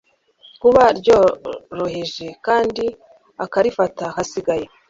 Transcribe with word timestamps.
kuba 0.61 0.83
ryoroheje, 0.99 2.27
kandi 2.45 2.85
akarifata 3.45 4.03
hasigaye 4.15 4.65